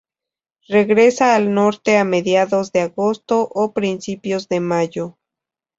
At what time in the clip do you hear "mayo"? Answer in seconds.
4.59-5.19